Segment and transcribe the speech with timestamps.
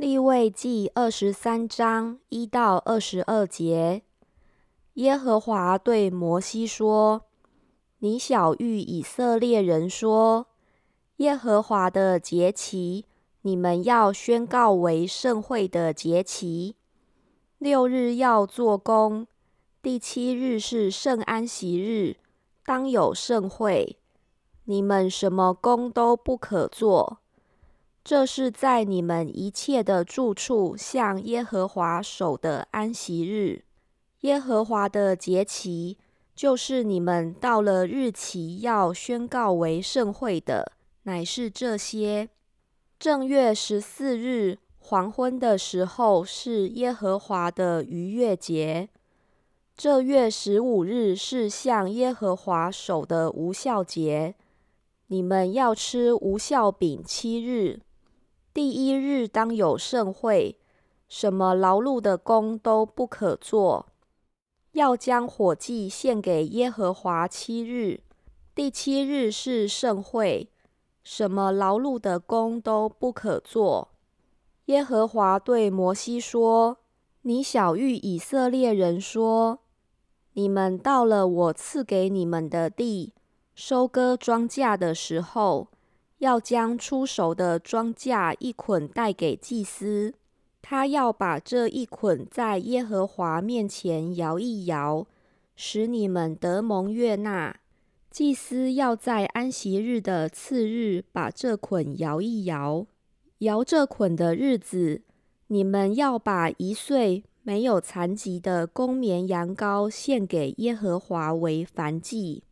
[0.00, 4.00] 立位记二十三章一到二十二节，
[4.94, 7.26] 耶和华对摩西说
[8.00, 10.46] ：“你小谕以色列人说，
[11.16, 13.04] 耶和华的节期，
[13.42, 16.76] 你们要宣告为盛会的节期。
[17.58, 19.26] 六日要做工，
[19.82, 22.16] 第七日是圣安息日，
[22.64, 23.98] 当有盛会。
[24.64, 27.18] 你们什么工都不可做。”
[28.02, 33.64] 这是在你们一切的住处向耶和华守的安息日。
[34.20, 35.96] 耶和华的节期，
[36.34, 42.28] 就是你们到了日期要宣告为盛会的，乃是这些：
[42.98, 48.88] 正月十四日黄昏的时候是耶和华的逾越节；
[49.76, 54.34] 这月十五日是向耶和华守的无效节。
[55.08, 57.80] 你们要吃无效饼七日。
[58.52, 60.58] 第一日当有盛会，
[61.08, 63.86] 什么劳碌的工都不可做，
[64.72, 68.00] 要将火祭献给耶和华七日。
[68.52, 70.50] 第七日是盛会，
[71.04, 73.92] 什么劳碌的工都不可做。
[74.64, 76.78] 耶和华对摩西说
[77.22, 79.60] ：“你小谕以色列人说：
[80.32, 83.14] 你们到了我赐给你们的地，
[83.54, 85.68] 收割庄稼的时候。”
[86.20, 90.14] 要将出熟的庄稼一捆带给祭司，
[90.62, 95.06] 他要把这一捆在耶和华面前摇一摇，
[95.56, 97.60] 使你们得蒙悦纳。
[98.10, 102.86] 祭司要在安息日的次日把这捆摇一摇。
[103.38, 105.00] 摇这捆的日子，
[105.46, 112.42] 你们要把一岁没有残疾的公绵羊羔献给耶和华为燔祭。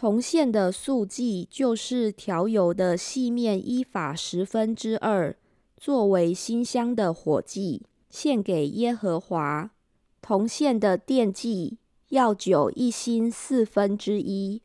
[0.00, 5.36] 铜线的素祭就是调油的细面依法十分之二，
[5.76, 9.70] 作为馨香的火祭，献给耶和华。
[10.22, 11.76] 铜线的奠祭
[12.08, 14.62] 要酒一新四分之一。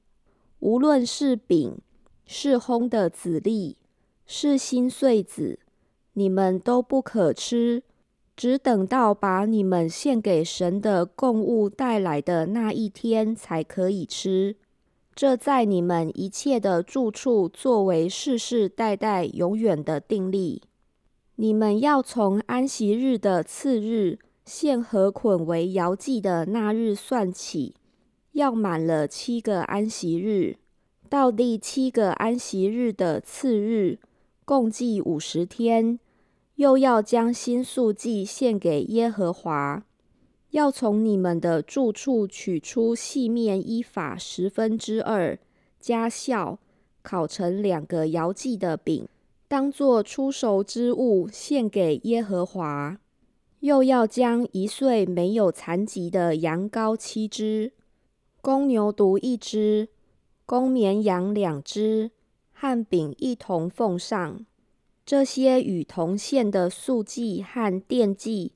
[0.60, 1.80] 无论是饼，
[2.26, 3.76] 是烘的籽粒，
[4.26, 5.60] 是新穗子，
[6.14, 7.84] 你们都不可吃，
[8.38, 14.56] 只等到把你们献给神的供物带来的那一天才可以吃。
[15.16, 20.62] 这在你们一切的住处作为世世代代永远的定例。
[21.38, 27.76] 你们要从安息日的次日献禾捆为摇祭的那日算起，
[28.34, 30.58] 要满了七个安息日，
[31.08, 34.00] 到第七个安息日的次日，
[34.44, 35.98] 共计五十天，
[36.56, 39.84] 又要将新素祭献给耶和华。
[40.56, 45.38] 要从你们的住处取出细面依法十分之二，
[45.82, 46.60] 加酵，
[47.02, 49.06] 烤成两个摇祭的饼，
[49.50, 52.98] 当作出熟之物献给耶和华。
[53.60, 57.74] 又要将一岁没有残疾的羊羔七只，
[58.40, 59.90] 公牛犊一只，
[60.46, 62.12] 公绵羊两只，
[62.54, 64.46] 和饼一同奉上。
[65.06, 68.54] 这些与同献的素祭和奠祭。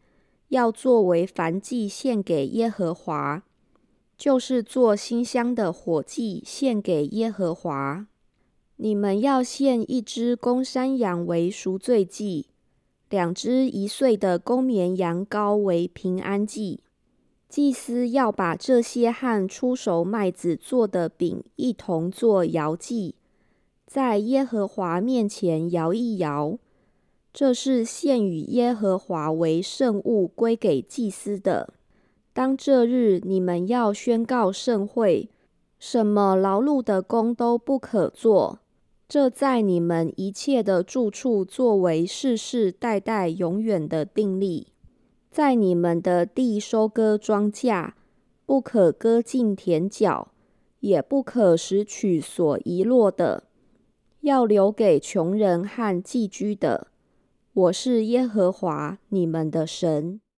[0.50, 3.44] 要作为燔祭献给耶和华，
[4.18, 8.06] 就是做馨香的火祭献给耶和华。
[8.78, 12.48] 你们要献一只公山羊为赎罪祭，
[13.10, 16.82] 两只一岁的公绵羊羔为平安祭。
[17.48, 23.16] 祭司要把这些和出熟麦子做的饼一同做摇祭，
[23.88, 26.58] 在耶和华面前摇一摇。
[27.32, 31.74] 这是献与耶和华为圣物，归给祭司的。
[32.34, 35.30] 当这日，你们要宣告盛会，
[35.78, 38.60] 什么劳碌的工都不可做。
[39.08, 44.68] 这在你们一切的住处，作为世世代代永远的定例。
[45.32, 47.92] 在你们的地收割庄稼，
[48.46, 50.32] 不可割尽田角，
[50.80, 53.44] 也不可拾取所遗落的，
[54.22, 56.88] 要留给穷人和寄居的。
[57.60, 60.22] 我是耶和华你们的神。